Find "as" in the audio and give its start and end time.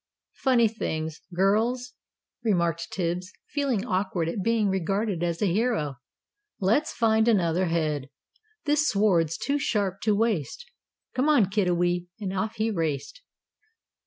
5.21-5.43